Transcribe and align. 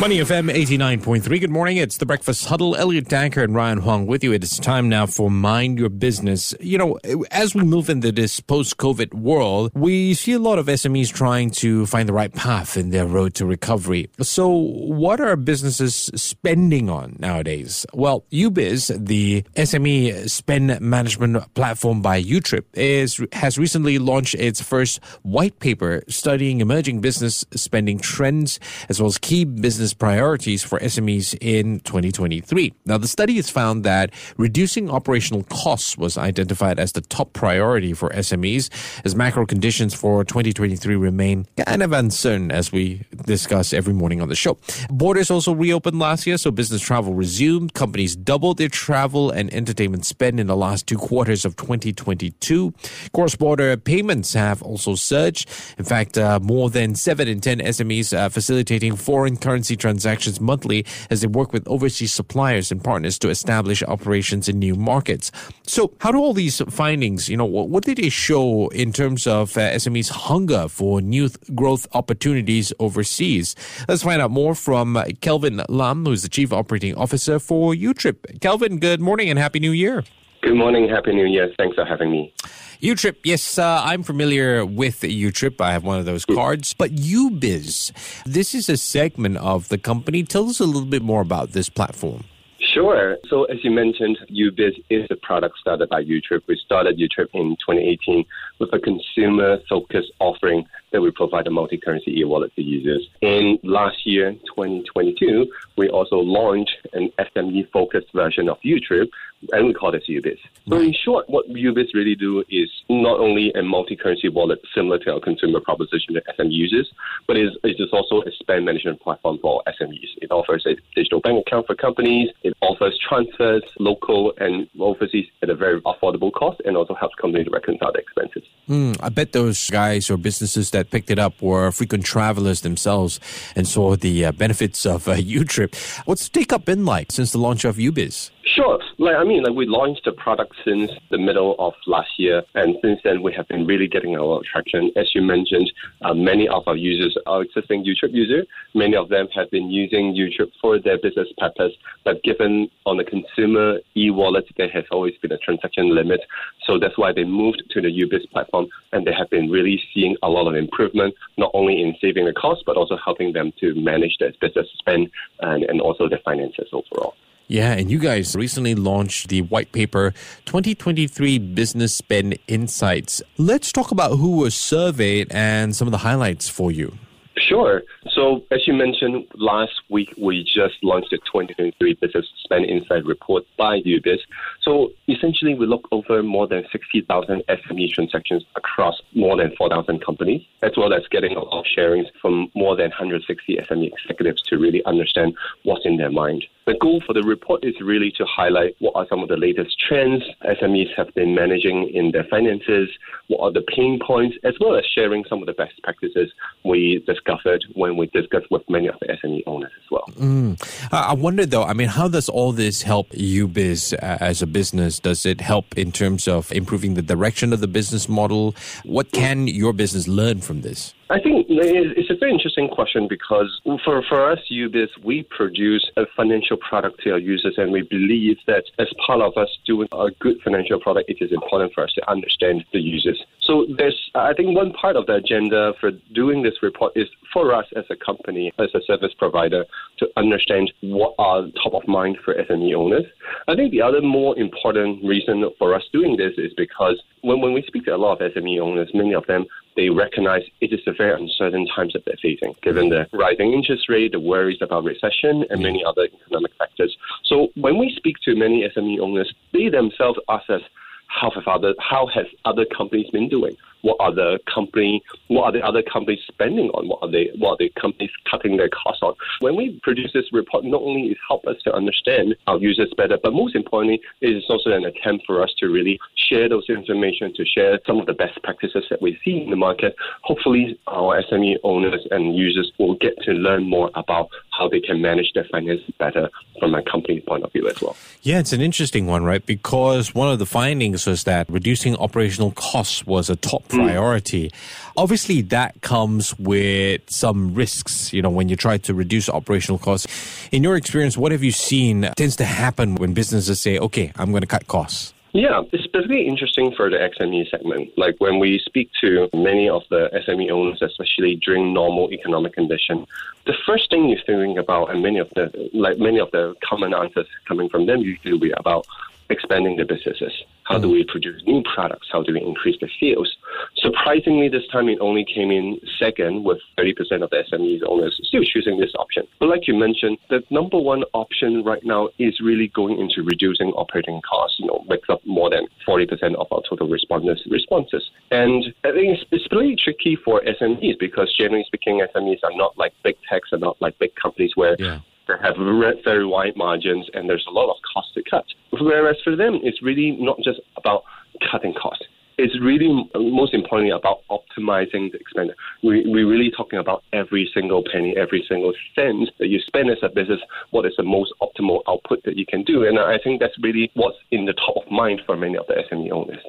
Money 0.00 0.16
FM 0.16 0.50
89.3. 0.50 1.40
Good 1.40 1.50
morning. 1.50 1.76
It's 1.76 1.98
the 1.98 2.06
Breakfast 2.06 2.46
Huddle. 2.46 2.74
Elliot 2.74 3.04
Danker 3.04 3.44
and 3.44 3.54
Ryan 3.54 3.80
Huang 3.80 4.06
with 4.06 4.24
you. 4.24 4.32
It's 4.32 4.58
time 4.58 4.88
now 4.88 5.04
for 5.04 5.30
Mind 5.30 5.78
Your 5.78 5.90
Business. 5.90 6.54
You 6.58 6.78
know, 6.78 6.98
as 7.30 7.54
we 7.54 7.64
move 7.64 7.90
into 7.90 8.10
this 8.10 8.40
post 8.40 8.78
COVID 8.78 9.12
world, 9.12 9.72
we 9.74 10.14
see 10.14 10.32
a 10.32 10.38
lot 10.38 10.58
of 10.58 10.68
SMEs 10.68 11.12
trying 11.12 11.50
to 11.50 11.84
find 11.84 12.08
the 12.08 12.14
right 12.14 12.32
path 12.32 12.78
in 12.78 12.88
their 12.88 13.04
road 13.04 13.34
to 13.34 13.44
recovery. 13.44 14.08
So, 14.22 14.48
what 14.48 15.20
are 15.20 15.36
businesses 15.36 16.10
spending 16.14 16.88
on 16.88 17.16
nowadays? 17.18 17.84
Well, 17.92 18.24
YouBiz, 18.32 19.04
the 19.04 19.42
SME 19.56 20.30
spend 20.30 20.80
management 20.80 21.52
platform 21.52 22.00
by 22.00 22.22
YouTrip, 22.22 22.64
is, 22.72 23.22
has 23.34 23.58
recently 23.58 23.98
launched 23.98 24.34
its 24.36 24.62
first 24.62 25.04
white 25.24 25.58
paper 25.58 26.04
studying 26.08 26.62
emerging 26.62 27.02
business 27.02 27.44
spending 27.54 27.98
trends 27.98 28.58
as 28.88 28.98
well 28.98 29.06
as 29.06 29.18
key 29.18 29.44
business 29.44 29.89
business 29.90 29.98
priorities 29.98 30.62
for 30.62 30.78
SMEs 30.80 31.36
in 31.40 31.80
2023. 31.80 32.72
Now, 32.86 32.98
the 32.98 33.08
study 33.08 33.36
has 33.36 33.50
found 33.50 33.84
that 33.84 34.10
reducing 34.36 34.90
operational 34.90 35.42
costs 35.44 35.96
was 35.96 36.16
identified 36.16 36.78
as 36.78 36.92
the 36.92 37.00
top 37.00 37.32
priority 37.32 37.92
for 37.92 38.10
SMEs 38.10 38.70
as 39.04 39.14
macro 39.14 39.46
conditions 39.46 39.94
for 39.94 40.24
2023 40.24 40.96
remain 40.96 41.46
kind 41.66 41.82
of 41.82 41.92
uncertain 41.92 42.50
as 42.50 42.72
we 42.72 43.02
discuss 43.26 43.72
every 43.72 43.94
morning 43.94 44.20
on 44.20 44.28
the 44.28 44.34
show. 44.34 44.56
Borders 44.90 45.30
also 45.30 45.54
reopened 45.54 45.98
last 45.98 46.26
year, 46.26 46.38
so 46.38 46.50
business 46.50 46.82
travel 46.82 47.14
resumed. 47.14 47.74
Companies 47.74 48.14
doubled 48.16 48.58
their 48.58 48.68
travel 48.68 49.30
and 49.30 49.52
entertainment 49.52 50.04
spend 50.04 50.38
in 50.38 50.46
the 50.46 50.56
last 50.56 50.86
two 50.86 50.98
quarters 50.98 51.44
of 51.44 51.56
2022. 51.56 52.72
Cross 53.12 53.36
border 53.36 53.76
payments 53.76 54.34
have 54.34 54.62
also 54.62 54.94
surged. 54.94 55.48
In 55.78 55.84
fact, 55.84 56.16
uh, 56.16 56.38
more 56.42 56.70
than 56.70 56.94
7 56.94 57.26
in 57.26 57.40
10 57.40 57.58
SMEs 57.58 58.16
uh, 58.16 58.28
facilitating 58.28 58.96
foreign 58.96 59.36
currency 59.36 59.76
transactions 59.80 60.40
monthly 60.40 60.84
as 61.10 61.20
they 61.20 61.26
work 61.26 61.52
with 61.52 61.66
overseas 61.66 62.12
suppliers 62.12 62.70
and 62.70 62.82
partners 62.82 63.18
to 63.18 63.28
establish 63.28 63.82
operations 63.82 64.48
in 64.48 64.58
new 64.58 64.74
markets. 64.74 65.32
So, 65.66 65.92
how 66.00 66.12
do 66.12 66.18
all 66.18 66.34
these 66.34 66.60
findings, 66.68 67.28
you 67.28 67.36
know, 67.36 67.44
what 67.44 67.84
did 67.84 67.98
they 67.98 68.08
show 68.08 68.68
in 68.68 68.92
terms 68.92 69.26
of 69.26 69.56
uh, 69.56 69.72
SMEs' 69.72 70.10
hunger 70.10 70.68
for 70.68 71.00
new 71.00 71.28
th- 71.28 71.38
growth 71.54 71.86
opportunities 71.94 72.72
overseas? 72.78 73.56
Let's 73.88 74.02
find 74.02 74.20
out 74.22 74.30
more 74.30 74.54
from 74.54 74.96
uh, 74.96 75.04
Kelvin 75.20 75.62
Lam, 75.68 76.04
who's 76.04 76.22
the 76.22 76.28
Chief 76.28 76.52
Operating 76.52 76.94
Officer 76.94 77.38
for 77.38 77.72
YouTrip. 77.74 78.40
Kelvin, 78.40 78.78
good 78.78 79.00
morning 79.00 79.30
and 79.30 79.38
Happy 79.38 79.60
New 79.60 79.72
Year. 79.72 80.04
Good 80.42 80.56
morning, 80.56 80.88
Happy 80.88 81.12
New 81.12 81.26
Year. 81.26 81.52
Thanks 81.58 81.74
for 81.74 81.84
having 81.84 82.10
me. 82.10 82.32
YouTrip, 82.80 83.16
yes, 83.24 83.58
uh, 83.58 83.82
I'm 83.84 84.02
familiar 84.02 84.64
with 84.64 85.02
YouTrip. 85.02 85.60
I 85.60 85.72
have 85.72 85.84
one 85.84 85.98
of 85.98 86.06
those 86.06 86.24
cards. 86.24 86.72
But 86.72 86.94
YouBiz, 86.94 88.24
this 88.24 88.54
is 88.54 88.70
a 88.70 88.78
segment 88.78 89.36
of 89.36 89.68
the 89.68 89.76
company. 89.76 90.22
Tell 90.22 90.48
us 90.48 90.58
a 90.58 90.64
little 90.64 90.88
bit 90.88 91.02
more 91.02 91.20
about 91.20 91.50
this 91.50 91.68
platform. 91.68 92.24
Sure. 92.58 93.18
So 93.28 93.44
as 93.44 93.62
you 93.62 93.70
mentioned, 93.70 94.16
YouBiz 94.30 94.82
is 94.88 95.06
a 95.10 95.16
product 95.16 95.58
started 95.58 95.90
by 95.90 96.02
YouTrip. 96.04 96.40
We 96.46 96.58
started 96.64 96.98
YouTrip 96.98 97.28
in 97.34 97.56
2018 97.66 98.24
with 98.60 98.72
a 98.72 98.78
consumer-focused 98.78 100.12
offering 100.20 100.66
that 100.92 101.00
we 101.00 101.10
provide 101.10 101.46
a 101.46 101.50
multi-currency 101.50 102.20
e-wallet 102.20 102.54
to 102.56 102.62
users. 102.62 103.08
In 103.22 103.58
last 103.62 104.06
year, 104.06 104.32
2022, 104.32 105.50
we 105.76 105.88
also 105.88 106.16
launched 106.16 106.76
an 106.92 107.10
SME-focused 107.18 108.12
version 108.12 108.48
of 108.48 108.58
YouTrip, 108.60 109.08
and 109.52 109.68
we 109.68 109.72
call 109.72 109.90
this 109.90 110.04
YouBiz. 110.08 110.38
So 110.68 110.78
in 110.78 110.92
short, 110.92 111.28
what 111.30 111.48
YouBiz 111.48 111.94
really 111.94 112.14
do 112.14 112.44
is 112.50 112.68
not 112.90 113.18
only 113.18 113.52
a 113.54 113.62
multi-currency 113.62 114.28
wallet 114.28 114.60
similar 114.74 114.98
to 114.98 115.14
our 115.14 115.20
consumer 115.20 115.60
proposition 115.60 116.14
to 116.14 116.22
SME 116.38 116.52
users, 116.52 116.92
but 117.26 117.36
it 117.36 117.46
is, 117.46 117.56
it 117.64 117.76
is 117.80 117.88
also 117.92 118.22
a 118.22 118.32
spend 118.32 118.64
management 118.66 119.00
platform 119.00 119.38
for 119.40 119.62
SMEs. 119.66 120.10
It 120.20 120.30
offers 120.30 120.66
a 120.66 120.76
digital 120.94 121.20
bank 121.20 121.46
account 121.46 121.66
for 121.66 121.74
companies. 121.74 122.28
It 122.42 122.54
offers 122.60 122.98
transfers, 122.98 123.62
local 123.78 124.34
and 124.38 124.68
overseas, 124.78 125.26
at 125.42 125.48
a 125.48 125.54
very 125.54 125.80
affordable 125.82 126.32
cost, 126.32 126.60
and 126.64 126.76
also 126.76 126.94
helps 126.94 127.14
companies 127.14 127.48
reconcile 127.50 127.92
their 127.92 128.02
expenses. 128.02 128.42
Mm, 128.70 128.96
I 129.00 129.08
bet 129.08 129.32
those 129.32 129.68
guys 129.68 130.08
or 130.10 130.16
businesses 130.16 130.70
that 130.70 130.90
picked 130.90 131.10
it 131.10 131.18
up 131.18 131.42
were 131.42 131.72
frequent 131.72 132.04
travelers 132.04 132.60
themselves 132.60 133.18
and 133.56 133.66
saw 133.66 133.96
the 133.96 134.26
uh, 134.26 134.32
benefits 134.32 134.86
of 134.86 135.08
uh, 135.08 135.14
YouTrip. 135.16 135.74
What's 136.06 136.28
the 136.28 136.38
take 136.38 136.52
up 136.52 136.66
been 136.66 136.84
like 136.84 137.10
since 137.10 137.32
the 137.32 137.38
launch 137.38 137.64
of 137.64 137.76
YouBiz? 137.76 138.30
Sure. 138.54 138.80
Like 138.98 139.14
I 139.14 139.22
mean, 139.22 139.44
like 139.44 139.54
we 139.54 139.66
launched 139.66 140.04
the 140.04 140.12
product 140.12 140.56
since 140.64 140.90
the 141.10 141.18
middle 141.18 141.54
of 141.60 141.74
last 141.86 142.10
year, 142.18 142.42
and 142.54 142.74
since 142.82 142.98
then 143.04 143.22
we 143.22 143.32
have 143.34 143.46
been 143.46 143.64
really 143.64 143.86
getting 143.86 144.16
a 144.16 144.24
lot 144.24 144.38
of 144.38 144.44
traction. 144.44 144.90
As 144.96 145.14
you 145.14 145.22
mentioned, 145.22 145.70
uh, 146.02 146.14
many 146.14 146.48
of 146.48 146.64
our 146.66 146.74
users 146.74 147.16
are 147.26 147.42
existing 147.42 147.84
YouTrip 147.84 148.12
users. 148.12 148.46
Many 148.74 148.96
of 148.96 149.08
them 149.08 149.28
have 149.36 149.50
been 149.52 149.70
using 149.70 150.14
YouTrip 150.14 150.50
for 150.60 150.80
their 150.80 150.98
business 150.98 151.28
purpose, 151.38 151.72
but 152.04 152.22
given 152.24 152.68
on 152.86 152.96
the 152.96 153.04
consumer 153.04 153.78
e-wallet, 153.96 154.46
there 154.56 154.70
has 154.70 154.84
always 154.90 155.14
been 155.22 155.32
a 155.32 155.38
transaction 155.38 155.94
limit. 155.94 156.20
So 156.66 156.78
that's 156.78 156.98
why 156.98 157.12
they 157.12 157.24
moved 157.24 157.62
to 157.70 157.80
the 157.80 157.88
YouBiz 157.88 158.30
platform, 158.30 158.66
and 158.92 159.06
they 159.06 159.12
have 159.12 159.30
been 159.30 159.48
really 159.48 159.80
seeing 159.94 160.16
a 160.24 160.28
lot 160.28 160.48
of 160.48 160.56
improvement, 160.56 161.14
not 161.38 161.52
only 161.54 161.80
in 161.80 161.94
saving 162.00 162.24
the 162.24 162.32
cost, 162.32 162.64
but 162.66 162.76
also 162.76 162.96
helping 162.96 163.32
them 163.32 163.52
to 163.60 163.74
manage 163.76 164.16
their 164.18 164.32
business 164.40 164.66
spend 164.78 165.08
and, 165.40 165.62
and 165.64 165.80
also 165.80 166.08
their 166.08 166.20
finances 166.24 166.68
overall. 166.72 167.14
Yeah, 167.50 167.72
and 167.72 167.90
you 167.90 167.98
guys 167.98 168.36
recently 168.36 168.76
launched 168.76 169.28
the 169.28 169.42
white 169.42 169.72
paper 169.72 170.12
2023 170.44 171.40
Business 171.40 171.92
Spend 171.92 172.38
Insights. 172.46 173.22
Let's 173.38 173.72
talk 173.72 173.90
about 173.90 174.18
who 174.18 174.36
was 174.36 174.54
surveyed 174.54 175.32
and 175.32 175.74
some 175.74 175.88
of 175.88 175.90
the 175.90 175.98
highlights 175.98 176.48
for 176.48 176.70
you. 176.70 176.96
Sure. 177.36 177.82
So, 178.12 178.44
as 178.52 178.68
you 178.68 178.72
mentioned, 178.72 179.26
last 179.34 179.72
week 179.88 180.14
we 180.16 180.44
just 180.44 180.76
launched 180.84 181.10
the 181.10 181.18
2023 181.18 181.94
Business 181.94 182.28
Spend 182.44 182.66
Insight 182.66 183.04
Report 183.04 183.44
by 183.56 183.80
YouBiz. 183.80 184.20
So, 184.62 184.92
essentially, 185.08 185.54
we 185.54 185.66
look 185.66 185.88
over 185.90 186.22
more 186.22 186.46
than 186.46 186.64
60,000 186.70 187.42
SME 187.48 187.92
transactions 187.92 188.44
across 188.56 189.00
more 189.14 189.36
than 189.36 189.54
4,000 189.56 190.04
companies, 190.04 190.42
as 190.62 190.72
well 190.76 190.92
as 190.92 191.02
getting 191.10 191.36
a 191.36 191.40
lot 191.40 191.60
of 191.60 191.64
sharings 191.64 192.06
from 192.20 192.50
more 192.54 192.76
than 192.76 192.90
160 192.90 193.56
SME 193.56 193.92
executives 193.92 194.42
to 194.42 194.58
really 194.58 194.84
understand 194.84 195.34
what's 195.64 195.86
in 195.86 195.96
their 195.96 196.10
mind. 196.10 196.44
The 196.66 196.74
goal 196.74 197.00
for 197.04 197.14
the 197.14 197.22
report 197.22 197.64
is 197.64 197.74
really 197.80 198.12
to 198.12 198.24
highlight 198.24 198.76
what 198.78 198.94
are 198.94 199.06
some 199.08 199.22
of 199.22 199.28
the 199.28 199.36
latest 199.36 199.80
trends 199.80 200.22
SMEs 200.44 200.94
have 200.96 201.12
been 201.14 201.34
managing 201.34 201.88
in 201.88 202.12
their 202.12 202.24
finances, 202.24 202.88
what 203.28 203.40
are 203.40 203.52
the 203.52 203.62
pain 203.62 203.98
points, 203.98 204.36
as 204.44 204.54
well 204.60 204.76
as 204.76 204.84
sharing 204.84 205.24
some 205.24 205.40
of 205.40 205.46
the 205.46 205.52
best 205.52 205.82
practices 205.82 206.30
we 206.64 207.02
discovered 207.06 207.64
when 207.74 207.96
we 207.96 208.06
discussed 208.08 208.50
with 208.50 208.62
many 208.68 208.88
of 208.88 208.96
the 209.00 209.06
SME 209.08 209.42
owners 209.46 209.72
as 209.82 209.90
well. 209.90 210.04
Mm. 210.16 210.90
I 210.92 211.14
wonder 211.14 211.46
though, 211.46 211.64
I 211.64 211.72
mean, 211.72 211.88
how 211.88 212.08
does 212.08 212.28
all 212.28 212.52
this 212.52 212.82
help 212.82 213.10
YouBiz 213.10 213.94
as 213.94 214.42
a 214.42 214.46
business? 214.52 214.98
Does 214.98 215.24
it 215.24 215.40
help 215.40 215.76
in 215.76 215.92
terms 215.92 216.28
of 216.28 216.52
improving 216.52 216.94
the 216.94 217.02
direction 217.02 217.52
of 217.52 217.60
the 217.60 217.68
business 217.68 218.08
model? 218.08 218.54
What 218.84 219.12
can 219.12 219.46
your 219.46 219.72
business 219.72 220.08
learn 220.08 220.40
from 220.40 220.62
this? 220.62 220.94
I 221.10 221.18
think 221.18 221.46
it's 221.48 222.08
a 222.08 222.14
very 222.14 222.30
interesting 222.30 222.68
question 222.68 223.08
because 223.08 223.60
for, 223.84 224.00
for 224.08 224.30
us, 224.30 224.38
YouBiz, 224.48 224.88
we 225.02 225.24
produce 225.24 225.90
a 225.96 226.04
financial 226.16 226.56
product 226.56 227.02
to 227.02 227.10
our 227.10 227.18
users, 227.18 227.54
and 227.58 227.72
we 227.72 227.82
believe 227.82 228.36
that 228.46 228.64
as 228.78 228.86
part 229.04 229.20
of 229.20 229.36
us 229.36 229.48
doing 229.66 229.88
a 229.90 230.10
good 230.20 230.40
financial 230.44 230.78
product, 230.78 231.10
it 231.10 231.18
is 231.20 231.32
important 231.32 231.72
for 231.74 231.82
us 231.82 231.92
to 231.94 232.10
understand 232.10 232.64
the 232.72 232.78
users. 232.78 233.20
So 233.50 233.66
there's, 233.76 233.98
I 234.14 234.32
think, 234.32 234.54
one 234.54 234.72
part 234.74 234.94
of 234.94 235.06
the 235.06 235.14
agenda 235.14 235.72
for 235.80 235.90
doing 236.14 236.40
this 236.44 236.62
report 236.62 236.92
is 236.94 237.08
for 237.32 237.52
us 237.52 237.66
as 237.74 237.82
a 237.90 237.96
company, 237.96 238.52
as 238.60 238.68
a 238.74 238.80
service 238.86 239.12
provider, 239.18 239.64
to 239.98 240.06
understand 240.16 240.72
what 240.82 241.16
are 241.18 241.42
top 241.60 241.74
of 241.74 241.88
mind 241.88 242.18
for 242.24 242.32
SME 242.32 242.76
owners. 242.76 243.06
I 243.48 243.56
think 243.56 243.72
the 243.72 243.82
other 243.82 244.02
more 244.02 244.38
important 244.38 245.04
reason 245.04 245.44
for 245.58 245.74
us 245.74 245.82
doing 245.92 246.16
this 246.16 246.34
is 246.38 246.52
because 246.56 247.02
when, 247.22 247.40
when 247.40 247.52
we 247.52 247.64
speak 247.66 247.86
to 247.86 247.96
a 247.96 247.96
lot 247.96 248.22
of 248.22 248.32
SME 248.32 248.60
owners, 248.60 248.88
many 248.94 249.14
of 249.14 249.26
them 249.26 249.46
they 249.74 249.88
recognize 249.88 250.42
it 250.60 250.72
is 250.72 250.80
a 250.86 250.92
very 250.92 251.20
uncertain 251.20 251.66
times 251.74 251.92
that 251.94 252.04
they're 252.04 252.18
facing, 252.22 252.54
given 252.62 252.88
the 252.88 253.08
rising 253.12 253.52
interest 253.52 253.88
rate, 253.88 254.12
the 254.12 254.20
worries 254.20 254.58
about 254.60 254.84
recession, 254.84 255.44
and 255.50 255.60
many 255.60 255.84
other 255.84 256.06
economic 256.22 256.52
factors. 256.56 256.96
So 257.24 257.48
when 257.56 257.78
we 257.78 257.92
speak 257.96 258.16
to 258.26 258.36
many 258.36 258.68
SME 258.76 259.00
owners, 259.00 259.32
they 259.52 259.68
themselves 259.68 260.20
ask 260.28 260.48
us, 260.50 260.62
how 261.10 261.30
have 261.30 261.46
other 261.48 261.74
how 261.78 262.06
has 262.06 262.26
other 262.44 262.64
companies 262.64 263.10
been 263.10 263.28
doing? 263.28 263.56
What 263.82 263.96
are 264.00 264.14
the 264.14 264.38
company 264.52 265.02
what 265.28 265.44
are 265.44 265.52
the 265.52 265.62
other 265.62 265.82
companies 265.82 266.20
spending 266.26 266.70
on? 266.70 266.88
What 266.88 266.98
are 267.02 267.10
they 267.10 267.30
what 267.38 267.52
are 267.52 267.56
the 267.58 267.72
companies 267.80 268.10
cutting 268.30 268.56
their 268.56 268.68
costs 268.68 269.02
on? 269.02 269.14
When 269.40 269.56
we 269.56 269.78
produce 269.82 270.12
this 270.12 270.32
report, 270.32 270.64
not 270.64 270.82
only 270.82 271.08
it 271.08 271.18
help 271.26 271.46
us 271.46 271.56
to 271.64 271.72
understand 271.72 272.34
our 272.46 272.58
users 272.58 272.92
better, 272.96 273.18
but 273.22 273.32
most 273.32 273.54
importantly, 273.54 274.00
it 274.20 274.36
is 274.36 274.44
also 274.48 274.70
an 274.70 274.84
attempt 274.84 275.26
for 275.26 275.42
us 275.42 275.52
to 275.58 275.68
really 275.68 275.98
share 276.16 276.48
those 276.48 276.68
information, 276.68 277.32
to 277.34 277.44
share 277.44 277.78
some 277.86 277.98
of 277.98 278.06
the 278.06 278.12
best 278.12 278.42
practices 278.42 278.84
that 278.90 279.00
we 279.00 279.18
see 279.24 279.42
in 279.42 279.50
the 279.50 279.56
market. 279.56 279.94
Hopefully, 280.22 280.78
our 280.86 281.22
SME 281.22 281.56
owners 281.62 282.06
and 282.10 282.36
users 282.36 282.72
will 282.78 282.96
get 282.96 283.16
to 283.22 283.32
learn 283.32 283.68
more 283.68 283.90
about 283.94 284.28
how 284.50 284.68
they 284.68 284.80
can 284.80 285.00
manage 285.00 285.32
their 285.34 285.46
finances 285.50 285.90
better 285.98 286.28
from 286.58 286.74
a 286.74 286.82
company's 286.82 287.22
point 287.24 287.44
of 287.44 287.52
view 287.52 287.68
as 287.68 287.80
well. 287.80 287.96
Yeah, 288.22 288.38
it's 288.40 288.52
an 288.52 288.60
interesting 288.60 289.06
one, 289.06 289.24
right? 289.24 289.44
Because 289.44 290.14
one 290.14 290.30
of 290.30 290.38
the 290.38 290.46
findings 290.46 291.06
was 291.06 291.24
that 291.24 291.48
reducing 291.48 291.96
operational 291.96 292.52
costs 292.52 293.06
was 293.06 293.30
a 293.30 293.36
top. 293.36 293.69
Priority. 293.70 294.50
Mm. 294.50 294.92
Obviously, 294.96 295.42
that 295.42 295.80
comes 295.80 296.38
with 296.38 297.02
some 297.08 297.54
risks, 297.54 298.12
you 298.12 298.22
know, 298.22 298.30
when 298.30 298.48
you 298.48 298.56
try 298.56 298.78
to 298.78 298.94
reduce 298.94 299.28
operational 299.28 299.78
costs. 299.78 300.06
In 300.52 300.62
your 300.62 300.76
experience, 300.76 301.16
what 301.16 301.32
have 301.32 301.42
you 301.42 301.52
seen 301.52 302.10
tends 302.16 302.36
to 302.36 302.44
happen 302.44 302.96
when 302.96 303.14
businesses 303.14 303.60
say, 303.60 303.78
okay, 303.78 304.12
I'm 304.16 304.30
going 304.30 304.42
to 304.42 304.46
cut 304.46 304.66
costs? 304.66 305.14
Yeah, 305.32 305.62
it's 305.72 305.86
particularly 305.86 306.26
interesting 306.26 306.72
for 306.74 306.90
the 306.90 306.96
SME 306.96 307.48
segment. 307.50 307.96
Like 307.96 308.16
when 308.18 308.40
we 308.40 308.58
speak 308.58 308.90
to 309.00 309.28
many 309.32 309.68
of 309.68 309.82
the 309.88 310.10
SME 310.26 310.50
owners, 310.50 310.82
especially 310.82 311.36
during 311.36 311.72
normal 311.72 312.12
economic 312.12 312.54
condition, 312.54 313.06
the 313.46 313.54
first 313.64 313.90
thing 313.90 314.08
you're 314.08 314.18
thinking 314.26 314.58
about, 314.58 314.90
and 314.90 315.02
many 315.02 315.18
of 315.18 315.30
the 315.36 315.70
like 315.72 315.98
many 315.98 316.18
of 316.18 316.30
the 316.32 316.54
common 316.64 316.92
answers 316.92 317.28
coming 317.46 317.68
from 317.68 317.86
them 317.86 318.00
usually 318.00 318.38
be 318.38 318.52
about 318.56 318.86
expanding 319.30 319.76
the 319.76 319.84
businesses. 319.84 320.32
How 320.64 320.78
do 320.78 320.88
mm. 320.88 320.92
we 320.92 321.04
produce 321.04 321.42
new 321.46 321.62
products? 321.74 322.08
How 322.12 322.22
do 322.22 322.32
we 322.32 322.40
increase 322.40 322.76
the 322.80 322.88
sales? 323.00 323.36
Surprisingly, 323.76 324.48
this 324.48 324.66
time 324.70 324.88
it 324.88 324.98
only 325.00 325.24
came 325.24 325.50
in 325.50 325.80
second, 325.98 326.44
with 326.44 326.58
30% 326.78 327.22
of 327.22 327.30
the 327.30 327.42
SMEs 327.50 327.80
owners 327.86 328.18
still 328.24 328.44
choosing 328.44 328.78
this 328.78 328.92
option. 328.98 329.24
But 329.38 329.48
like 329.48 329.66
you 329.66 329.74
mentioned, 329.74 330.18
the 330.28 330.42
number 330.50 330.78
one 330.78 331.02
option 331.12 331.64
right 331.64 331.84
now 331.84 332.10
is 332.18 332.40
really 332.40 332.68
going 332.68 332.98
into 333.00 333.22
reducing 333.22 333.68
operating 333.70 334.20
costs. 334.22 334.58
You 334.60 334.66
know, 334.66 334.84
makes 334.88 335.08
up 335.08 335.20
more 335.24 335.50
than 335.50 335.66
40% 335.86 336.34
of 336.36 336.46
our 336.52 336.62
total 336.68 336.88
respondents' 336.88 337.42
responses. 337.50 338.08
And 338.30 338.64
I 338.84 338.92
think 338.92 339.18
it's, 339.18 339.24
it's 339.32 339.46
really 339.50 339.76
tricky 339.76 340.16
for 340.24 340.42
SMEs 340.42 340.98
because 340.98 341.34
generally 341.38 341.64
speaking, 341.66 342.04
SMEs 342.14 342.38
are 342.44 342.56
not 342.56 342.76
like 342.78 342.92
big 343.02 343.16
techs, 343.28 343.52
are 343.52 343.58
not 343.58 343.76
like 343.80 343.98
big 343.98 344.14
companies 344.14 344.52
where 344.54 344.76
yeah 344.78 345.00
have 345.38 345.56
very 346.04 346.26
wide 346.26 346.56
margins 346.56 347.08
and 347.14 347.28
there's 347.28 347.46
a 347.48 347.52
lot 347.52 347.70
of 347.70 347.76
cost 347.94 348.14
to 348.14 348.22
cut. 348.28 348.44
Whereas 348.72 349.16
for 349.22 349.36
them, 349.36 349.60
it's 349.62 349.82
really 349.82 350.12
not 350.12 350.38
just 350.42 350.60
about 350.76 351.02
cutting 351.50 351.74
costs. 351.74 352.04
It's 352.38 352.58
really 352.58 352.88
most 353.14 353.52
importantly 353.52 353.90
about 353.90 354.20
optimizing 354.30 355.12
the 355.12 355.18
expenditure. 355.20 355.58
We, 355.82 356.04
we're 356.06 356.26
really 356.26 356.50
talking 356.50 356.78
about 356.78 357.02
every 357.12 357.50
single 357.52 357.84
penny, 357.92 358.16
every 358.16 358.46
single 358.48 358.72
cent 358.94 359.28
that 359.38 359.48
you 359.48 359.60
spend 359.60 359.90
as 359.90 359.98
a 360.02 360.08
business. 360.08 360.40
What 360.70 360.86
is 360.86 360.94
the 360.96 361.02
most 361.02 361.34
optimal 361.42 361.82
output 361.86 362.22
that 362.24 362.38
you 362.38 362.46
can 362.46 362.64
do? 362.64 362.84
And 362.84 362.98
I 362.98 363.18
think 363.22 363.40
that's 363.40 363.58
really 363.62 363.90
what's 363.92 364.16
in 364.30 364.46
the 364.46 364.54
top 364.54 364.76
of 364.78 364.90
mind 364.90 365.20
for 365.26 365.36
many 365.36 365.58
of 365.58 365.66
the 365.66 365.74
SME 365.92 366.10
owners. 366.12 366.40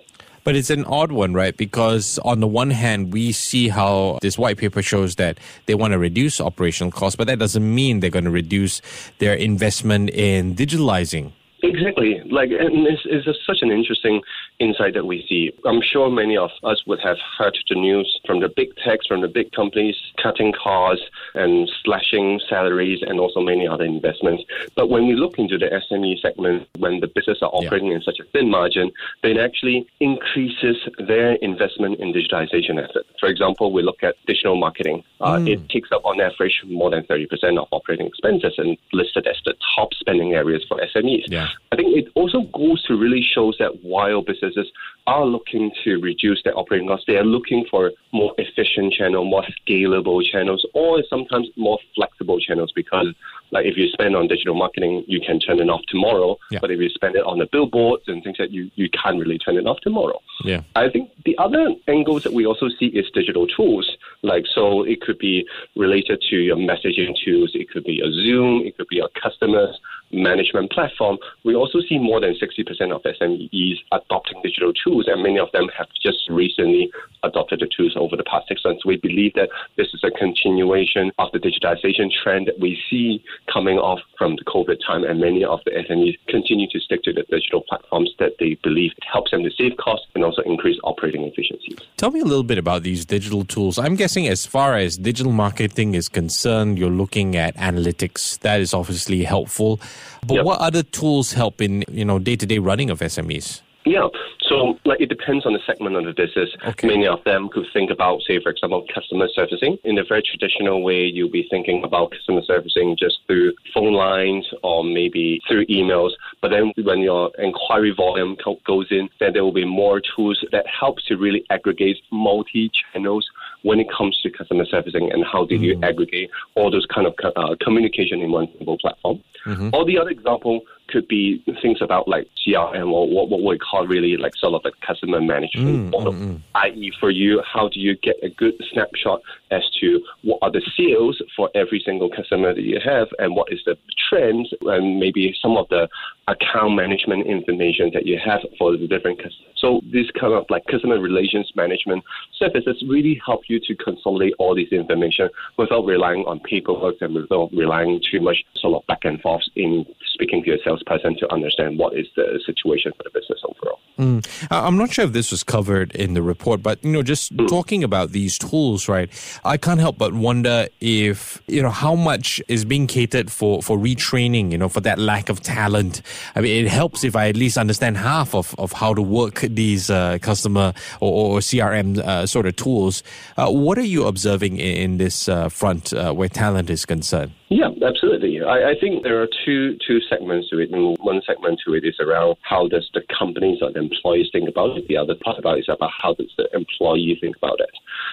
But 0.43 0.55
it's 0.55 0.69
an 0.69 0.85
odd 0.85 1.11
one, 1.11 1.33
right? 1.33 1.55
Because 1.55 2.19
on 2.25 2.39
the 2.39 2.47
one 2.47 2.71
hand, 2.71 3.13
we 3.13 3.31
see 3.31 3.69
how 3.69 4.17
this 4.21 4.37
white 4.37 4.57
paper 4.57 4.81
shows 4.81 5.15
that 5.15 5.39
they 5.67 5.75
want 5.75 5.91
to 5.93 5.99
reduce 5.99 6.41
operational 6.41 6.91
costs, 6.91 7.15
but 7.15 7.27
that 7.27 7.39
doesn't 7.39 7.75
mean 7.75 7.99
they're 7.99 8.09
going 8.09 8.25
to 8.25 8.31
reduce 8.31 8.81
their 9.19 9.33
investment 9.33 10.09
in 10.09 10.55
digitalizing 10.55 11.31
Exactly. 11.63 12.21
Like, 12.25 12.49
and 12.51 12.87
it's, 12.87 13.03
it's 13.05 13.27
such 13.45 13.61
an 13.61 13.71
interesting 13.71 14.21
insight 14.59 14.93
that 14.95 15.05
we 15.05 15.25
see. 15.27 15.51
I'm 15.65 15.81
sure 15.81 16.09
many 16.09 16.35
of 16.37 16.49
us 16.63 16.83
would 16.87 16.99
have 17.01 17.17
heard 17.37 17.57
the 17.69 17.75
news 17.75 18.19
from 18.25 18.39
the 18.39 18.49
big 18.49 18.75
techs, 18.77 19.05
from 19.07 19.21
the 19.21 19.27
big 19.27 19.51
companies 19.51 19.95
cutting 20.21 20.53
costs 20.53 21.05
and 21.35 21.69
slashing 21.83 22.39
salaries 22.49 22.99
and 23.05 23.19
also 23.19 23.41
many 23.41 23.67
other 23.67 23.83
investments. 23.83 24.43
But 24.75 24.89
when 24.89 25.07
we 25.07 25.15
look 25.15 25.37
into 25.37 25.57
the 25.57 25.67
SME 25.67 26.19
segment, 26.21 26.67
when 26.79 26.99
the 26.99 27.07
business 27.07 27.39
are 27.41 27.51
operating 27.53 27.89
yeah. 27.89 27.95
in 27.95 28.01
such 28.01 28.19
a 28.19 28.23
thin 28.31 28.49
margin, 28.49 28.91
then 29.21 29.37
actually 29.37 29.87
increases 29.99 30.77
their 30.97 31.33
investment 31.35 31.99
in 31.99 32.13
digitization 32.13 32.83
efforts. 32.83 33.09
For 33.21 33.29
example, 33.29 33.71
we 33.71 33.83
look 33.83 34.01
at 34.01 34.15
digital 34.25 34.55
marketing. 34.57 35.03
Uh, 35.21 35.37
mm. 35.37 35.47
It 35.47 35.69
takes 35.69 35.89
up 35.91 36.03
on 36.05 36.19
average 36.19 36.59
more 36.65 36.89
than 36.89 37.03
30% 37.03 37.27
of 37.59 37.67
operating 37.71 38.07
expenses 38.07 38.55
and 38.57 38.75
listed 38.93 39.27
as 39.27 39.37
the 39.45 39.53
top 39.75 39.93
spending 39.93 40.33
areas 40.33 40.65
for 40.67 40.79
SMEs. 40.79 41.25
Yeah. 41.27 41.47
I 41.71 41.75
think 41.75 41.95
it 41.95 42.11
also 42.15 42.41
goes 42.51 42.83
to 42.85 42.97
really 42.97 43.21
shows 43.21 43.55
that 43.59 43.83
while 43.83 44.23
businesses 44.23 44.71
are 45.05 45.23
looking 45.23 45.71
to 45.83 46.01
reduce 46.01 46.41
their 46.43 46.57
operating 46.57 46.87
costs, 46.87 47.05
they 47.07 47.17
are 47.17 47.23
looking 47.23 47.63
for 47.69 47.91
more 48.11 48.33
efficient 48.39 48.93
channel, 48.93 49.23
more 49.23 49.43
scalable 49.61 50.23
channels, 50.23 50.65
or 50.73 51.03
sometimes 51.07 51.47
more 51.55 51.77
flexible 51.95 52.39
channels 52.39 52.71
because 52.75 53.13
like 53.51 53.65
if 53.65 53.77
you 53.77 53.87
spend 53.89 54.15
on 54.15 54.27
digital 54.27 54.55
marketing, 54.55 55.03
you 55.07 55.19
can 55.19 55.39
turn 55.39 55.59
it 55.59 55.69
off 55.69 55.81
tomorrow. 55.87 56.37
Yeah. 56.49 56.59
But 56.59 56.71
if 56.71 56.79
you 56.79 56.89
spend 56.89 57.15
it 57.15 57.23
on 57.25 57.37
the 57.37 57.47
billboards 57.51 58.03
and 58.07 58.23
things 58.23 58.37
that 58.37 58.51
you, 58.51 58.71
you 58.75 58.89
can't 58.89 59.19
really 59.19 59.37
turn 59.37 59.57
it 59.57 59.67
off 59.67 59.79
tomorrow. 59.81 60.19
Yeah. 60.43 60.61
I 60.75 60.89
think 60.89 61.11
the 61.25 61.37
other 61.37 61.73
angles 61.87 62.23
that 62.23 62.33
we 62.33 62.45
also 62.45 62.69
see 62.79 62.87
is 62.87 63.10
digital 63.13 63.47
tools. 63.47 63.89
Like 64.23 64.45
so 64.53 64.83
it 64.83 65.01
could 65.01 65.17
be 65.17 65.45
related 65.75 66.21
to 66.29 66.35
your 66.35 66.57
messaging 66.57 67.15
tools, 67.23 67.51
it 67.53 67.69
could 67.69 67.83
be 67.83 68.01
a 68.01 68.11
Zoom, 68.11 68.63
it 68.65 68.77
could 68.77 68.87
be 68.87 68.99
a 68.99 69.07
customers 69.21 69.79
management 70.13 70.71
platform. 70.71 71.17
We 71.43 71.55
also 71.55 71.79
see 71.87 71.97
more 71.97 72.19
than 72.19 72.35
60% 72.35 72.95
of 72.95 73.01
SMEs 73.03 73.75
adopting 73.91 74.41
digital 74.43 74.73
tools, 74.73 75.05
and 75.07 75.23
many 75.23 75.39
of 75.39 75.51
them 75.51 75.69
have 75.77 75.87
just 76.01 76.29
recently 76.29 76.91
adopted 77.23 77.59
the 77.59 77.69
tools 77.75 77.93
over 77.95 78.15
the 78.15 78.23
past 78.23 78.47
six 78.47 78.61
months. 78.65 78.85
We 78.85 78.97
believe 78.97 79.33
that 79.35 79.49
this 79.77 79.87
is 79.93 80.03
a 80.03 80.11
continuation 80.11 81.11
of 81.19 81.31
the 81.31 81.39
digitization 81.39 82.09
trend 82.23 82.47
that 82.47 82.59
we 82.59 82.79
see 82.89 83.23
coming 83.51 83.77
off 83.77 83.99
from 84.17 84.35
the 84.35 84.43
COVID 84.45 84.77
time, 84.85 85.03
and 85.03 85.19
many 85.19 85.43
of 85.43 85.59
the 85.65 85.71
SMEs 85.71 86.17
continue 86.27 86.67
to 86.69 86.79
stick 86.79 87.03
to 87.03 87.13
the 87.13 87.23
digital 87.29 87.61
platforms 87.61 88.11
that 88.19 88.33
they 88.39 88.57
believe 88.63 88.91
helps 89.11 89.31
them 89.31 89.43
to 89.43 89.51
save 89.51 89.77
costs 89.77 90.07
and 90.15 90.23
also 90.23 90.41
increase 90.43 90.79
operating 90.83 91.23
efficiency. 91.23 91.77
Tell 91.97 92.11
me 92.11 92.19
a 92.19 92.25
little 92.25 92.43
bit 92.43 92.57
about 92.57 92.83
these 92.83 93.05
digital 93.05 93.45
tools. 93.45 93.77
I'm 93.77 93.95
guessing, 93.95 94.27
as 94.27 94.45
far 94.45 94.75
as 94.75 94.97
digital 94.97 95.31
marketing 95.31 95.95
is 95.95 96.09
concerned, 96.09 96.77
you're 96.77 96.89
looking 96.89 97.35
at 97.35 97.55
analytics. 97.55 98.39
That 98.39 98.61
is 98.61 98.73
obviously 98.73 99.23
helpful. 99.23 99.79
But 100.25 100.35
yep. 100.35 100.45
what 100.45 100.59
other 100.59 100.83
tools 100.83 101.33
help 101.33 101.61
in 101.61 101.83
you 101.89 102.05
know 102.05 102.19
day 102.19 102.35
to 102.35 102.45
day 102.45 102.59
running 102.59 102.89
of 102.89 102.99
SMEs? 102.99 103.61
Yeah. 103.85 104.07
So, 104.47 104.77
like, 104.85 104.99
it 104.99 105.09
depends 105.09 105.45
on 105.45 105.53
the 105.53 105.59
segment 105.65 105.95
of 105.95 106.03
the 106.03 106.13
business. 106.13 106.49
Okay. 106.67 106.87
Many 106.87 107.07
of 107.07 107.23
them 107.23 107.49
could 107.49 107.65
think 107.73 107.89
about, 107.89 108.21
say, 108.27 108.39
for 108.41 108.49
example, 108.49 108.85
customer 108.93 109.27
servicing. 109.33 109.77
In 109.83 109.97
a 109.97 110.03
very 110.03 110.21
traditional 110.21 110.83
way, 110.83 111.03
you'll 111.05 111.31
be 111.31 111.47
thinking 111.49 111.83
about 111.83 112.11
customer 112.11 112.41
servicing 112.45 112.97
just 112.99 113.19
through 113.27 113.53
phone 113.73 113.93
lines 113.93 114.47
or 114.61 114.83
maybe 114.83 115.39
through 115.47 115.65
emails. 115.67 116.11
But 116.41 116.49
then 116.49 116.73
when 116.83 116.99
your 116.99 117.31
inquiry 117.39 117.93
volume 117.95 118.35
goes 118.65 118.87
in, 118.91 119.09
then 119.19 119.33
there 119.33 119.43
will 119.43 119.53
be 119.53 119.65
more 119.65 120.01
tools 120.15 120.43
that 120.51 120.65
helps 120.67 121.05
to 121.05 121.15
really 121.15 121.43
aggregate 121.49 121.97
multi 122.11 122.69
channels 122.93 123.27
when 123.63 123.79
it 123.79 123.87
comes 123.95 124.19
to 124.21 124.29
customer 124.29 124.65
servicing 124.65 125.11
and 125.11 125.23
how 125.25 125.45
do 125.45 125.55
you 125.55 125.75
mm-hmm. 125.75 125.83
aggregate 125.83 126.29
all 126.55 126.71
those 126.71 126.85
kind 126.85 127.07
of 127.07 127.15
uh, 127.35 127.55
communication 127.61 128.21
in 128.21 128.31
one 128.31 128.47
single 128.57 128.77
platform. 128.77 129.21
Mm-hmm. 129.45 129.69
Or 129.73 129.85
the 129.85 129.97
other 129.97 130.09
example 130.09 130.61
could 130.91 131.07
be 131.07 131.43
things 131.61 131.79
about 131.81 132.07
like 132.07 132.27
CRM 132.45 132.91
or 132.91 133.07
what, 133.07 133.29
what 133.29 133.43
we 133.43 133.57
call 133.57 133.87
really 133.87 134.17
like 134.17 134.35
sort 134.35 134.53
of 134.53 134.61
a 134.65 134.85
customer 134.85 135.21
management 135.21 135.89
mm, 135.89 135.91
model, 135.91 136.13
mm, 136.13 136.35
mm. 136.35 136.41
i.e. 136.55 136.91
for 136.99 137.09
you, 137.09 137.41
how 137.41 137.69
do 137.69 137.79
you 137.79 137.95
get 137.97 138.15
a 138.23 138.29
good 138.29 138.53
snapshot 138.71 139.21
as 139.51 139.63
to 139.79 140.01
what 140.23 140.39
are 140.41 140.51
the 140.51 140.61
sales 140.77 141.21
for 141.35 141.49
every 141.55 141.81
single 141.85 142.09
customer 142.09 142.53
that 142.53 142.63
you 142.63 142.79
have 142.83 143.07
and 143.19 143.35
what 143.35 143.51
is 143.51 143.59
the 143.65 143.77
trends 144.09 144.53
and 144.61 144.99
maybe 144.99 145.35
some 145.41 145.57
of 145.57 145.67
the 145.69 145.87
account 146.27 146.75
management 146.75 147.27
information 147.27 147.91
that 147.93 148.05
you 148.05 148.19
have 148.23 148.41
for 148.57 148.77
the 148.77 148.87
different 148.87 149.17
customers. 149.17 149.51
So 149.57 149.81
these 149.91 150.09
kind 150.19 150.33
of 150.33 150.45
like 150.49 150.65
customer 150.65 150.99
relations 150.99 151.51
management 151.55 152.03
services 152.37 152.83
really 152.87 153.21
help 153.23 153.41
you 153.47 153.59
to 153.59 153.75
consolidate 153.75 154.33
all 154.39 154.55
this 154.55 154.71
information 154.71 155.29
without 155.57 155.85
relying 155.85 156.23
on 156.25 156.39
paperwork 156.39 156.95
and 157.01 157.13
without 157.13 157.51
relying 157.53 158.01
too 158.09 158.21
much 158.21 158.43
sort 158.55 158.81
of 158.81 158.87
back 158.87 159.03
and 159.03 159.21
forth 159.21 159.43
in 159.55 159.85
speaking 160.13 160.43
to 160.43 160.49
your 160.49 160.59
salesperson 160.81 161.17
to 161.17 161.33
understand 161.33 161.77
what 161.77 161.97
is 161.97 162.07
the 162.15 162.39
situation 162.45 162.91
for 162.97 163.03
the 163.03 163.09
business 163.09 163.39
overall. 163.43 163.79
Mm. 163.97 164.47
I'm 164.49 164.77
not 164.77 164.91
sure 164.91 165.05
if 165.05 165.13
this 165.13 165.31
was 165.31 165.43
covered 165.43 165.91
in 165.95 166.13
the 166.13 166.21
report, 166.21 166.63
but 166.63 166.83
you 166.83 166.91
know, 166.91 167.03
just 167.03 167.35
mm. 167.35 167.47
talking 167.47 167.83
about 167.83 168.11
these 168.11 168.37
tools, 168.37 168.87
right? 168.87 169.09
I 169.43 169.57
can't 169.57 169.79
help 169.79 169.97
but 169.97 170.13
wonder 170.13 170.67
if 170.79 171.41
you 171.47 171.61
know 171.61 171.69
how 171.69 171.95
much 171.95 172.41
is 172.47 172.65
being 172.65 172.87
catered 172.87 173.31
for 173.31 173.61
for 173.61 173.77
retraining, 173.77 174.51
you 174.51 174.57
know, 174.57 174.69
for 174.69 174.81
that 174.81 174.97
lack 174.97 175.29
of 175.29 175.41
talent. 175.41 176.01
I 176.35 176.41
mean, 176.41 176.65
it 176.65 176.69
helps 176.69 177.03
if 177.03 177.15
I 177.15 177.29
at 177.29 177.35
least 177.35 177.57
understand 177.57 177.97
half 177.97 178.33
of, 178.33 178.55
of 178.57 178.71
how 178.71 178.93
to 178.93 179.01
work 179.01 179.41
these 179.41 179.89
uh, 179.89 180.17
customer 180.21 180.73
or, 180.99 181.35
or 181.35 181.39
CRM 181.39 181.99
uh, 181.99 182.25
sort 182.25 182.45
of 182.45 182.55
tools. 182.55 183.03
Uh, 183.37 183.49
what 183.49 183.77
are 183.77 183.85
you 183.85 184.05
observing 184.05 184.57
in, 184.57 184.77
in 184.77 184.97
this 184.97 185.29
uh, 185.29 185.49
front 185.49 185.93
uh, 185.93 186.13
where 186.13 186.29
talent 186.29 186.69
is 186.69 186.85
concerned? 186.85 187.31
Yeah, 187.51 187.67
absolutely. 187.85 188.39
I, 188.41 188.71
I, 188.71 188.75
think 188.79 189.03
there 189.03 189.21
are 189.21 189.27
two 189.43 189.77
two 189.85 189.99
segments 190.09 190.49
to 190.49 190.59
it. 190.59 190.71
And 190.71 190.95
one 191.01 191.21
segment 191.27 191.59
to 191.65 191.73
it 191.73 191.83
is 191.83 191.99
around 191.99 192.37
how 192.43 192.69
does 192.69 192.89
the 192.93 193.01
companies 193.11 193.59
or 193.61 193.73
the 193.73 193.79
employees 193.79 194.29
think 194.31 194.47
about 194.47 194.77
it. 194.77 194.87
The 194.87 194.95
other 194.95 195.15
part 195.21 195.37
about 195.37 195.57
it 195.57 195.67
is 195.67 195.69
about 195.69 195.91
how 196.01 196.13
does 196.13 196.31
the 196.37 196.47
employee 196.53 197.17
think 197.19 197.35
about 197.35 197.59
it. 197.59 197.69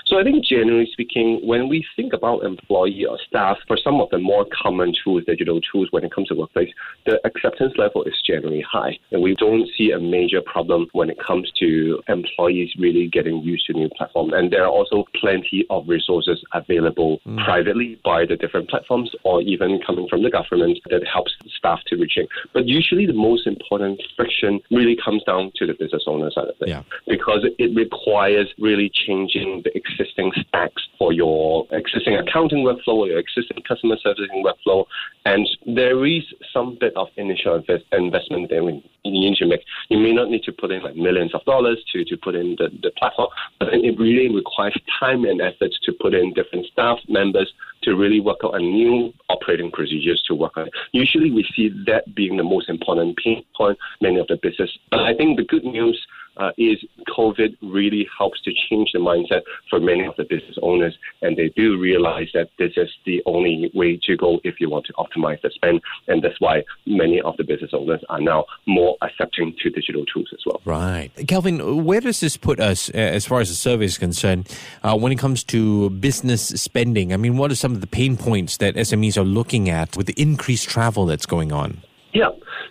So 0.08 0.18
I 0.18 0.24
think 0.24 0.42
generally 0.42 0.88
speaking, 0.90 1.40
when 1.44 1.68
we 1.68 1.84
think 1.94 2.14
about 2.14 2.42
employee 2.42 3.04
or 3.04 3.18
staff, 3.28 3.58
for 3.66 3.76
some 3.76 4.00
of 4.00 4.08
the 4.08 4.18
more 4.18 4.46
common 4.62 4.94
tools, 5.04 5.24
digital 5.26 5.60
tools, 5.60 5.88
when 5.90 6.02
it 6.02 6.10
comes 6.14 6.28
to 6.28 6.34
workplace, 6.34 6.70
the 7.04 7.20
acceptance 7.26 7.74
level 7.76 8.04
is 8.04 8.14
generally 8.26 8.62
high. 8.62 8.98
And 9.10 9.20
we 9.20 9.34
don't 9.34 9.68
see 9.76 9.90
a 9.90 10.00
major 10.00 10.40
problem 10.40 10.86
when 10.92 11.10
it 11.10 11.18
comes 11.24 11.52
to 11.58 12.02
employees 12.08 12.70
really 12.78 13.06
getting 13.08 13.42
used 13.42 13.66
to 13.66 13.74
new 13.74 13.90
platforms. 13.98 14.32
And 14.34 14.50
there 14.50 14.64
are 14.64 14.70
also 14.70 15.04
plenty 15.20 15.66
of 15.68 15.86
resources 15.86 16.42
available 16.54 17.20
mm. 17.26 17.44
privately 17.44 18.00
by 18.02 18.24
the 18.24 18.36
different 18.36 18.70
platforms 18.70 19.10
or 19.24 19.42
even 19.42 19.78
coming 19.86 20.08
from 20.08 20.22
the 20.22 20.30
government 20.30 20.78
that 20.88 21.06
helps 21.06 21.34
staff 21.54 21.80
to 21.88 21.96
reaching. 21.96 22.26
But 22.54 22.66
usually 22.66 23.04
the 23.04 23.12
most 23.12 23.46
important 23.46 24.02
friction 24.16 24.60
really 24.70 24.96
comes 25.04 25.22
down 25.24 25.52
to 25.56 25.66
the 25.66 25.74
business 25.74 26.04
owner 26.06 26.30
side 26.30 26.48
of 26.48 26.54
it. 26.62 26.68
Yeah. 26.68 26.82
Because 27.06 27.46
it 27.58 27.76
requires 27.76 28.48
really 28.58 28.90
changing 29.06 29.62
the 29.64 29.76
existing 29.98 30.32
stacks 30.48 30.82
for 30.98 31.12
your 31.12 31.66
existing 31.72 32.16
accounting 32.16 32.64
workflow 32.64 32.94
or 32.94 33.06
your 33.06 33.18
existing 33.18 33.62
customer 33.66 33.96
servicing 34.02 34.44
workflow. 34.44 34.84
And 35.24 35.48
there 35.66 36.06
is 36.06 36.22
some 36.52 36.76
bit 36.80 36.92
of 36.96 37.08
initial 37.16 37.56
invest, 37.56 37.84
investment 37.92 38.50
there 38.50 38.62
you 38.62 38.82
need 39.04 39.36
to 39.36 39.46
make. 39.46 39.60
You 39.88 39.98
may 39.98 40.12
not 40.12 40.30
need 40.30 40.42
to 40.44 40.52
put 40.52 40.70
in 40.70 40.82
like 40.82 40.96
millions 40.96 41.34
of 41.34 41.44
dollars 41.44 41.82
to, 41.92 42.04
to 42.04 42.16
put 42.16 42.34
in 42.34 42.56
the, 42.58 42.68
the 42.82 42.90
platform, 42.96 43.28
but 43.58 43.68
it 43.72 43.98
really 43.98 44.34
requires 44.34 44.78
time 45.00 45.24
and 45.24 45.40
effort 45.40 45.72
to 45.84 45.92
put 46.00 46.14
in 46.14 46.32
different 46.34 46.66
staff 46.72 46.98
members 47.08 47.52
to 47.82 47.94
really 47.94 48.20
work 48.20 48.38
out 48.44 48.54
a 48.54 48.58
new 48.58 49.12
operating 49.28 49.70
procedures 49.70 50.22
to 50.26 50.34
work 50.34 50.56
on. 50.56 50.68
Usually 50.92 51.30
we 51.30 51.46
see 51.54 51.70
that 51.86 52.14
being 52.14 52.36
the 52.36 52.42
most 52.42 52.68
important 52.68 53.16
pain 53.16 53.44
point 53.56 53.78
many 54.00 54.18
of 54.18 54.26
the 54.26 54.38
business. 54.42 54.70
But 54.90 55.00
I 55.00 55.14
think 55.14 55.36
the 55.36 55.44
good 55.44 55.64
news 55.64 55.98
uh, 56.38 56.52
is 56.57 56.78
COVID 57.09 57.57
really 57.62 58.09
helps 58.16 58.40
to 58.42 58.52
change 58.68 58.90
the 58.92 58.99
mindset 58.99 59.42
for 59.68 59.80
many 59.80 60.04
of 60.04 60.14
the 60.16 60.25
business 60.25 60.57
owners, 60.62 60.97
and 61.23 61.37
they 61.37 61.49
do 61.57 61.78
realize 61.78 62.28
that 62.35 62.49
this 62.59 62.73
is 62.76 62.88
the 63.04 63.23
only 63.26 63.71
way 63.75 63.99
to 64.04 64.16
go 64.16 64.40
if 64.45 64.61
you 64.61 64.71
want 64.71 64.87
to 64.87 64.92
optimize 64.95 65.40
the 65.42 65.50
spend, 65.50 65.80
and 66.07 66.23
that's 66.23 66.40
why 66.40 66.62
many 66.87 67.21
of 67.21 67.37
the 67.37 67.45
business 67.45 67.71
owners 67.73 68.00
are 68.09 68.21
now 68.21 68.45
more 68.66 68.97
accepting 69.02 69.54
to 69.62 69.71
digital 69.71 70.04
tools 70.07 70.28
as 70.33 70.40
well. 70.47 70.61
Right, 70.64 71.11
Kelvin, 71.26 71.85
where 71.85 72.00
does 72.00 72.21
this 72.21 72.37
put 72.37 72.61
us 72.61 72.88
uh, 72.90 72.99
as 72.99 73.26
far 73.26 73.40
as 73.40 73.49
the 73.49 73.54
survey 73.54 73.85
is 73.85 73.99
concerned 73.99 74.49
uh, 74.83 74.97
when 74.97 75.12
it 75.12 75.18
comes 75.18 75.45
to 75.45 75.90
business 75.90 76.49
spending? 76.49 77.12
I 77.12 77.16
mean, 77.16 77.37
what 77.37 77.50
are 77.50 77.57
some 77.57 77.73
of 77.73 77.80
the 77.80 77.87
pain 77.87 78.16
points 78.16 78.59
that 78.59 78.75
SMEs 78.75 79.16
are 79.16 79.25
looking 79.25 79.68
at 79.68 79.97
with 79.97 80.07
the 80.07 80.21
increased 80.21 80.68
travel 80.68 81.07
that's 81.07 81.26
going 81.26 81.52
on? 81.52 81.83
Yeah. 82.12 82.30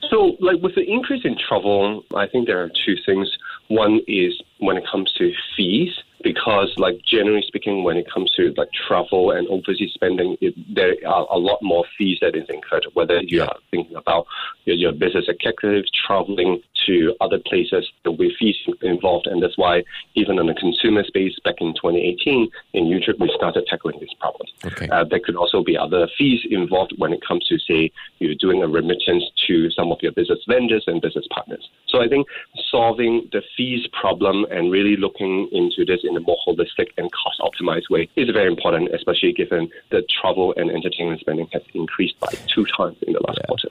So, 0.09 0.37
like 0.39 0.61
with 0.61 0.75
the 0.75 0.83
increase 0.89 1.25
in 1.25 1.37
travel, 1.37 2.03
I 2.15 2.27
think 2.27 2.47
there 2.47 2.63
are 2.63 2.69
two 2.69 2.95
things. 3.05 3.29
One 3.67 4.01
is 4.07 4.41
when 4.59 4.77
it 4.77 4.85
comes 4.89 5.11
to 5.13 5.33
fees, 5.55 5.93
because 6.23 6.73
like 6.77 6.99
generally 7.05 7.43
speaking, 7.45 7.83
when 7.83 7.97
it 7.97 8.09
comes 8.11 8.31
to 8.31 8.53
like 8.57 8.69
travel 8.71 9.31
and 9.31 9.47
overseas 9.47 9.91
spending, 9.93 10.37
it, 10.41 10.53
there 10.73 10.95
are 11.05 11.27
a 11.29 11.37
lot 11.37 11.59
more 11.61 11.85
fees 11.97 12.17
that 12.21 12.35
is 12.35 12.47
incurred. 12.49 12.85
Whether 12.93 13.21
you 13.21 13.43
are 13.43 13.55
thinking 13.71 13.95
about 13.95 14.25
your, 14.65 14.75
your 14.75 14.91
business 14.91 15.25
executive 15.27 15.85
traveling 16.05 16.61
to 16.87 17.15
other 17.21 17.39
places, 17.45 17.89
there 18.03 18.11
will 18.11 18.17
be 18.17 18.35
fees 18.39 18.55
involved, 18.81 19.27
and 19.27 19.43
that's 19.43 19.57
why 19.57 19.83
even 20.15 20.39
on 20.39 20.47
the 20.47 20.53
consumer 20.53 21.03
space 21.03 21.37
back 21.43 21.55
in 21.59 21.73
2018 21.75 22.49
in 22.73 22.85
YouTrip, 22.85 23.19
we 23.19 23.31
started 23.35 23.65
tackling 23.67 23.99
this 23.99 24.13
problem. 24.19 24.47
Okay. 24.65 24.87
Uh, 24.89 25.03
there 25.03 25.19
could 25.19 25.35
also 25.35 25.63
be 25.63 25.77
other 25.77 26.07
fees 26.17 26.41
involved 26.49 26.93
when 26.97 27.13
it 27.13 27.21
comes 27.25 27.45
to 27.47 27.59
say 27.59 27.91
you're 28.19 28.35
doing 28.35 28.63
a 28.63 28.67
remittance 28.67 29.23
to 29.47 29.69
some 29.71 29.91
of 29.91 29.99
your 30.01 30.11
business 30.13 30.39
vendors 30.47 30.83
and 30.87 31.01
business 31.01 31.25
partners. 31.29 31.69
So 31.87 32.01
I 32.01 32.07
think 32.07 32.27
solving 32.71 33.29
the 33.31 33.41
fees 33.55 33.87
problem 33.99 34.45
and 34.51 34.71
really 34.71 34.95
looking 34.95 35.49
into 35.51 35.85
this 35.85 36.01
in 36.03 36.15
a 36.15 36.19
more 36.19 36.37
holistic 36.47 36.87
and 36.97 37.11
cost 37.11 37.39
optimized 37.39 37.89
way 37.89 38.09
is 38.15 38.29
very 38.29 38.47
important, 38.47 38.93
especially 38.93 39.33
given 39.33 39.69
the 39.91 40.03
travel 40.21 40.53
and 40.57 40.69
entertainment 40.71 41.19
spending 41.19 41.47
has 41.53 41.61
increased 41.73 42.19
by 42.19 42.33
two 42.47 42.65
times 42.65 42.97
in 43.03 43.13
the 43.13 43.19
last 43.27 43.39
yeah. 43.39 43.47
quarter. 43.47 43.69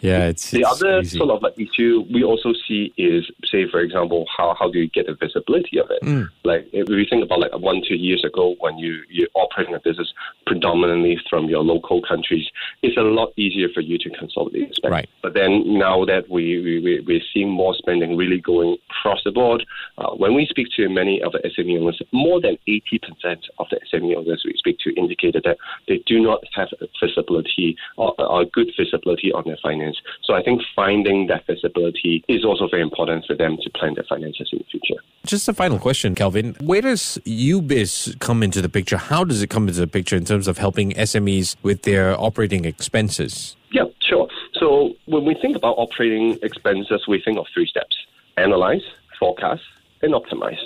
Yeah, 0.00 0.26
it's 0.26 0.50
the 0.50 0.60
it's 0.60 0.70
other 0.70 1.00
easy. 1.00 1.18
sort 1.18 1.30
of 1.30 1.42
like 1.42 1.58
issue 1.58 2.04
we 2.12 2.24
also 2.24 2.52
see 2.66 2.92
is, 2.96 3.30
say, 3.44 3.68
for 3.70 3.80
example, 3.80 4.26
how 4.36 4.54
how 4.58 4.70
do 4.70 4.78
you 4.78 4.88
get 4.88 5.06
the 5.06 5.14
visibility 5.14 5.78
of 5.78 5.90
it? 5.90 6.02
Mm. 6.02 6.28
Like 6.44 6.68
if 6.72 6.88
we 6.88 7.06
think 7.08 7.24
about 7.24 7.40
like 7.40 7.52
one 7.58 7.82
two 7.86 7.96
years 7.96 8.24
ago 8.24 8.56
when 8.60 8.78
you 8.78 9.02
you're 9.08 9.28
operating 9.34 9.74
a 9.74 9.80
business 9.80 10.12
predominantly 10.46 11.18
from 11.28 11.46
your 11.46 11.62
local 11.62 12.02
countries, 12.02 12.46
it's 12.82 12.96
a 12.96 13.02
lot 13.02 13.32
easier 13.36 13.68
for 13.74 13.80
you 13.80 13.98
to 13.98 14.10
consolidate 14.10 14.74
spending. 14.74 14.92
Right. 14.92 15.08
But 15.22 15.34
then 15.34 15.78
now 15.78 16.04
that 16.04 16.28
we, 16.28 16.60
we 16.60 17.00
we're 17.06 17.20
seeing 17.32 17.50
more 17.50 17.74
spending 17.74 18.16
really 18.16 18.40
going 18.40 18.76
across 19.04 19.22
the 19.24 19.30
board, 19.30 19.64
uh, 19.98 20.10
when 20.16 20.34
we 20.34 20.46
speak 20.46 20.68
to 20.76 20.88
many 20.88 21.22
of 21.22 21.32
the 21.32 21.38
SME 21.40 21.78
owners, 21.78 22.00
more 22.12 22.40
than 22.40 22.56
80% 22.66 23.36
of 23.58 23.66
the 23.70 23.78
SME 23.92 24.16
owners 24.16 24.42
we 24.44 24.54
speak 24.56 24.78
to 24.80 24.94
indicated 24.94 25.42
that 25.44 25.58
they 25.86 26.02
do 26.06 26.20
not 26.20 26.42
have 26.54 26.68
visibility 27.02 27.76
or, 27.96 28.14
or 28.18 28.44
good 28.46 28.70
visibility 28.78 29.30
on 29.32 29.44
their 29.44 29.58
finance. 29.62 30.00
So 30.24 30.32
I 30.34 30.42
think 30.42 30.62
finding 30.74 31.26
that 31.26 31.46
visibility 31.46 32.24
is 32.28 32.44
also 32.44 32.66
very 32.68 32.82
important 32.82 33.26
for 33.26 33.36
them 33.36 33.58
to 33.62 33.70
plan 33.70 33.94
their 33.94 34.04
finances 34.08 34.48
in 34.52 34.58
the 34.58 34.64
future. 34.64 35.00
Just 35.26 35.48
a 35.48 35.52
final 35.52 35.78
question, 35.78 36.14
Kelvin. 36.14 36.56
Where 36.60 36.80
does 36.80 37.18
YouBiz 37.26 38.18
come 38.20 38.42
into 38.42 38.62
the 38.62 38.68
picture? 38.70 38.96
How 38.96 39.24
does 39.24 39.42
it 39.42 39.50
come 39.50 39.68
into 39.68 39.80
the 39.80 39.86
picture 39.86 40.16
in 40.16 40.24
terms 40.24 40.48
of 40.48 40.56
helping 40.56 40.92
SMEs 40.92 41.56
with 41.62 41.82
their 41.82 42.18
operating 42.18 42.64
expenses? 42.64 43.56
Yeah, 43.70 43.84
sure. 44.00 44.28
So 44.54 44.94
when 45.06 45.24
we 45.24 45.34
think 45.34 45.56
about 45.56 45.74
operating 45.76 46.38
expenses, 46.42 47.02
we 47.08 47.20
think 47.20 47.38
of 47.38 47.46
three 47.52 47.66
steps 47.66 47.96
analyze, 48.36 48.82
forecast, 49.18 49.62
and 50.02 50.14
optimize. 50.14 50.60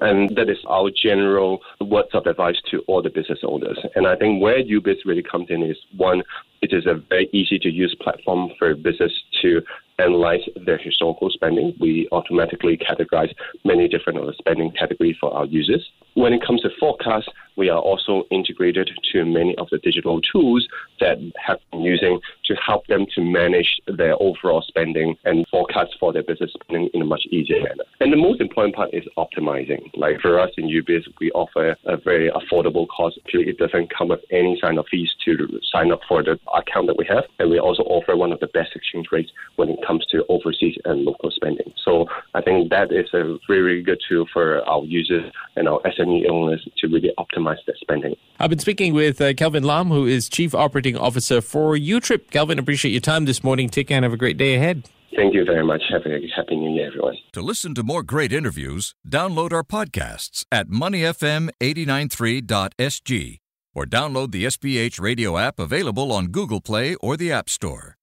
And 0.00 0.36
that 0.36 0.48
is 0.48 0.58
our 0.68 0.90
general 0.90 1.60
words 1.80 2.10
of 2.14 2.26
advice 2.26 2.56
to 2.70 2.80
all 2.86 3.02
the 3.02 3.10
business 3.10 3.40
owners. 3.42 3.78
And 3.96 4.06
I 4.06 4.14
think 4.16 4.40
where 4.40 4.62
YouBiz 4.62 5.04
really 5.04 5.24
comes 5.24 5.48
in 5.50 5.62
is 5.62 5.76
one, 5.96 6.22
it 6.62 6.72
is 6.72 6.86
a 6.86 6.94
very 7.08 7.28
easy 7.32 7.58
to 7.58 7.68
use 7.68 7.96
platform 8.00 8.50
for 8.58 8.74
business 8.74 9.12
to 9.42 9.60
analyze 9.98 10.40
their 10.64 10.78
historical 10.78 11.30
spending. 11.30 11.74
We 11.80 12.08
automatically 12.12 12.78
categorize 12.78 13.34
many 13.64 13.88
different 13.88 14.18
spending 14.36 14.70
categories 14.72 15.16
for 15.20 15.34
our 15.34 15.46
users. 15.46 15.84
When 16.14 16.32
it 16.32 16.46
comes 16.46 16.60
to 16.62 16.70
forecast, 16.78 17.28
we 17.58 17.68
are 17.68 17.80
also 17.80 18.22
integrated 18.30 18.88
to 19.12 19.24
many 19.24 19.54
of 19.58 19.68
the 19.70 19.78
digital 19.78 20.20
tools 20.22 20.66
that 21.00 21.18
have 21.44 21.58
been 21.72 21.82
using 21.82 22.20
to 22.44 22.54
help 22.54 22.86
them 22.86 23.04
to 23.14 23.20
manage 23.20 23.80
their 23.88 24.14
overall 24.22 24.62
spending 24.66 25.16
and 25.24 25.44
forecast 25.50 25.96
for 25.98 26.12
their 26.12 26.22
business 26.22 26.52
spending 26.54 26.88
in 26.94 27.02
a 27.02 27.04
much 27.04 27.26
easier 27.30 27.60
manner. 27.60 27.84
And 28.00 28.12
the 28.12 28.16
most 28.16 28.40
important 28.40 28.76
part 28.76 28.94
is 28.94 29.02
optimizing. 29.18 29.90
Like 29.94 30.20
for 30.20 30.38
us 30.38 30.50
in 30.56 30.68
YouBiz, 30.68 31.02
we 31.20 31.32
offer 31.32 31.76
a 31.84 31.96
very 31.96 32.30
affordable 32.30 32.86
cost. 32.88 33.18
It 33.26 33.58
doesn't 33.58 33.92
come 33.94 34.08
with 34.08 34.20
any 34.30 34.58
sign 34.62 34.78
of 34.78 34.86
fees 34.88 35.10
to 35.24 35.60
sign 35.72 35.90
up 35.90 36.00
for 36.08 36.22
the 36.22 36.38
account 36.54 36.86
that 36.86 36.96
we 36.96 37.06
have. 37.08 37.24
And 37.40 37.50
we 37.50 37.58
also 37.58 37.82
offer 37.82 38.16
one 38.16 38.32
of 38.32 38.38
the 38.38 38.46
best 38.48 38.76
exchange 38.76 39.08
rates 39.10 39.32
when 39.56 39.68
it 39.68 39.80
comes 39.84 40.06
to 40.12 40.24
overseas 40.28 40.76
and 40.84 41.00
local 41.02 41.30
spending. 41.32 41.72
So 41.84 42.06
I 42.34 42.40
think 42.40 42.70
that 42.70 42.92
is 42.92 43.08
a 43.12 43.36
very 43.48 43.82
good 43.82 44.00
tool 44.08 44.26
for 44.32 44.64
our 44.68 44.84
users 44.84 45.32
and 45.56 45.68
our 45.68 45.80
SME 45.80 46.30
owners 46.30 46.66
to 46.78 46.86
really 46.86 47.10
optimize 47.18 47.47
their 47.66 47.76
spending. 47.80 48.14
I've 48.38 48.50
been 48.50 48.58
speaking 48.58 48.92
with 48.94 49.20
uh, 49.20 49.34
Kelvin 49.34 49.64
Lam, 49.64 49.88
who 49.88 50.06
is 50.06 50.28
Chief 50.28 50.54
Operating 50.54 50.96
Officer 50.96 51.40
for 51.40 51.76
YouTrip. 51.76 52.30
Kelvin, 52.30 52.58
appreciate 52.58 52.92
your 52.92 53.00
time 53.00 53.24
this 53.24 53.42
morning. 53.42 53.68
Take 53.68 53.88
care 53.88 53.96
and 53.96 54.04
have 54.04 54.12
a 54.12 54.18
great 54.18 54.36
day 54.36 54.54
ahead. 54.54 54.88
Thank 55.16 55.34
you 55.34 55.44
very 55.44 55.64
much. 55.64 55.82
Have 55.90 56.06
a 56.06 56.20
happy 56.36 56.54
new 56.54 56.74
year, 56.74 56.86
everyone. 56.88 57.16
To 57.32 57.42
listen 57.42 57.74
to 57.74 57.82
more 57.82 58.04
great 58.04 58.32
interviews, 58.32 58.94
download 59.08 59.52
our 59.52 59.64
podcasts 59.64 60.44
at 60.52 60.68
moneyfm893.sg 60.68 63.38
or 63.74 63.84
download 63.84 64.30
the 64.32 64.44
SPH 64.44 65.00
radio 65.00 65.38
app 65.38 65.58
available 65.58 66.12
on 66.12 66.26
Google 66.26 66.60
Play 66.60 66.94
or 66.96 67.16
the 67.16 67.32
App 67.32 67.48
Store. 67.48 67.96